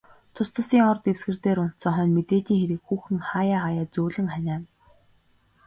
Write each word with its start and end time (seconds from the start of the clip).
Тус 0.33 0.49
тусын 0.53 0.81
ор 0.91 0.97
дэвсгэр 1.03 1.37
дээр 1.43 1.59
унтсан 1.63 1.93
хойно, 1.95 2.13
мэдээжийн 2.15 2.59
хэрэг 2.61 2.81
хүүхэн 2.87 3.19
хааяа 3.29 3.59
хааяа 3.63 3.85
зөөлөн 3.93 4.27
ханиана. 4.33 4.67